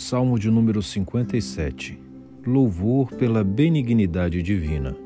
Salmo 0.00 0.38
de 0.38 0.48
número 0.48 0.80
57 0.80 2.00
Louvor 2.46 3.12
pela 3.16 3.42
benignidade 3.42 4.40
divina. 4.44 4.96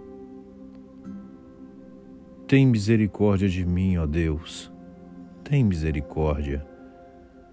Tem 2.46 2.66
misericórdia 2.66 3.48
de 3.48 3.64
mim, 3.64 3.96
ó 3.96 4.04
Deus, 4.04 4.70
tem 5.42 5.64
misericórdia, 5.64 6.66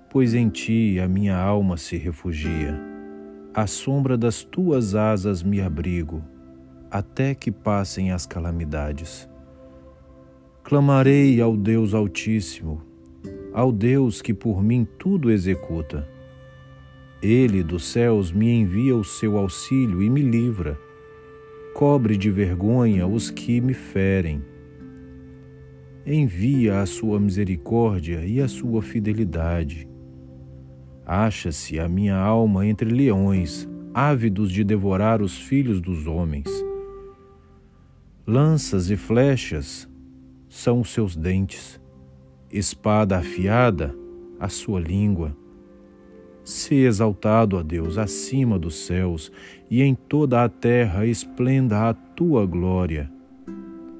pois 0.09 0.33
em 0.33 0.49
ti 0.49 0.99
a 0.99 1.07
minha 1.07 1.37
alma 1.37 1.77
se 1.77 1.95
refugia. 1.95 2.77
À 3.53 3.65
sombra 3.65 4.17
das 4.17 4.43
tuas 4.43 4.93
asas 4.93 5.41
me 5.41 5.61
abrigo, 5.61 6.21
até 6.91 7.33
que 7.33 7.53
passem 7.53 8.11
as 8.11 8.25
calamidades. 8.25 9.29
Clamarei 10.61 11.39
ao 11.39 11.55
Deus 11.55 11.93
Altíssimo, 11.93 12.81
ao 13.53 13.71
Deus 13.71 14.21
que 14.21 14.33
por 14.33 14.61
mim 14.61 14.85
tudo 14.97 15.31
executa 15.31 16.18
ele 17.21 17.61
dos 17.63 17.83
céus 17.85 18.31
me 18.31 18.49
envia 18.49 18.95
o 18.95 19.03
seu 19.03 19.37
auxílio 19.37 20.01
e 20.01 20.09
me 20.09 20.21
livra. 20.21 20.79
Cobre 21.73 22.15
de 22.15 22.31
vergonha 22.31 23.05
os 23.05 23.29
que 23.29 23.59
me 23.59 23.73
ferem. 23.73 24.41
Envia 26.05 26.79
a 26.79 26.85
sua 26.85 27.19
misericórdia 27.19 28.25
e 28.25 28.41
a 28.41 28.47
sua 28.47 28.81
fidelidade. 28.81 29.87
Acha-se 31.05 31.79
a 31.79 31.89
minha 31.89 32.15
alma 32.15 32.65
entre 32.65 32.89
leões, 32.89 33.67
ávidos 33.93 34.51
de 34.51 34.63
devorar 34.63 35.21
os 35.21 35.37
filhos 35.37 35.81
dos 35.81 36.07
homens. 36.07 36.47
Lanças 38.25 38.89
e 38.89 38.95
flechas 38.95 39.89
são 40.47 40.81
os 40.81 40.89
seus 40.93 41.15
dentes, 41.15 41.81
espada 42.51 43.17
afiada, 43.17 43.93
a 44.39 44.47
sua 44.47 44.79
língua 44.79 45.35
Se 46.69 46.75
exaltado, 46.75 47.57
ó 47.57 47.63
Deus, 47.63 47.97
acima 47.97 48.59
dos 48.59 48.85
céus, 48.85 49.31
e 49.71 49.81
em 49.81 49.95
toda 49.95 50.43
a 50.43 50.47
terra 50.47 51.03
esplenda 51.03 51.89
a 51.89 51.95
tua 51.95 52.45
glória. 52.45 53.11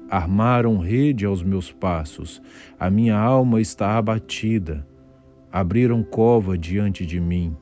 Armaram 0.08 0.78
rede 0.78 1.26
aos 1.26 1.42
meus 1.42 1.72
passos, 1.72 2.40
a 2.78 2.88
minha 2.88 3.18
alma 3.18 3.60
está 3.60 3.98
abatida. 3.98 4.86
Abriram 5.50 6.04
cova 6.04 6.56
diante 6.56 7.04
de 7.04 7.18
mim, 7.18 7.56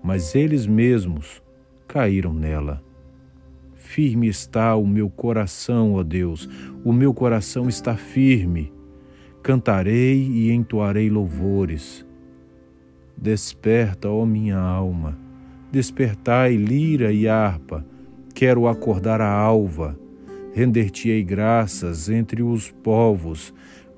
mas 0.00 0.36
eles 0.36 0.64
mesmos 0.64 1.42
caíram 1.88 2.32
nela. 2.32 2.80
Firme 3.74 4.28
está 4.28 4.76
o 4.76 4.86
meu 4.86 5.10
coração, 5.10 5.94
ó 5.94 6.04
Deus, 6.04 6.48
o 6.84 6.92
meu 6.92 7.12
coração 7.12 7.68
está 7.68 7.96
firme. 7.96 8.72
Cantarei 9.42 10.22
e 10.22 10.52
entoarei 10.52 11.10
louvores 11.10 12.06
Desperta, 13.16 14.10
ó 14.10 14.26
minha 14.26 14.58
alma, 14.58 15.18
despertai 15.72 16.56
lira 16.56 17.12
e 17.12 17.26
harpa, 17.26 17.84
quero 18.34 18.68
acordar 18.68 19.20
a 19.20 19.30
alva, 19.30 19.98
render-te-ei 20.52 21.22
graças 21.24 22.10
entre 22.10 22.42
os 22.42 22.70
povos, 22.70 23.54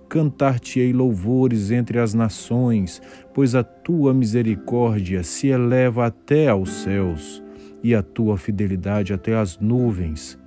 cantar-te-ei 0.08 0.92
louvores 0.92 1.70
entre 1.70 1.98
as 1.98 2.14
nações, 2.14 3.02
pois 3.34 3.54
a 3.54 3.62
tua 3.62 4.14
misericórdia 4.14 5.22
se 5.22 5.48
eleva 5.48 6.06
até 6.06 6.48
aos 6.48 6.70
céus 6.70 7.42
e 7.82 7.94
a 7.94 8.02
tua 8.02 8.38
fidelidade 8.38 9.12
até 9.12 9.36
as 9.36 9.58
nuvens. 9.58 10.38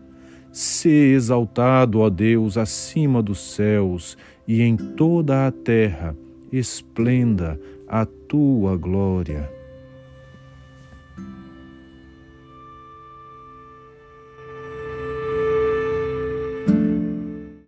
Se 0.52 0.89
exaltado, 0.89 2.00
ó 2.00 2.09
Deus, 2.09 2.58
acima 2.58 3.22
dos 3.22 3.39
céus 3.53 4.17
e 4.47 4.61
em 4.61 4.75
toda 4.75 5.47
a 5.47 5.52
terra, 5.52 6.16
esplenda 6.52 7.59
a 7.92 8.06
tua 8.06 8.78
glória. 8.78 9.52